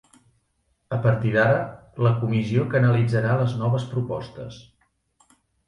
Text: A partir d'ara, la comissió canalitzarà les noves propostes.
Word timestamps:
A 0.95 0.97
partir 1.03 1.33
d'ara, 1.35 1.59
la 2.07 2.13
comissió 2.23 2.65
canalitzarà 2.73 3.37
les 3.45 3.55
noves 3.63 3.89
propostes. 3.95 4.61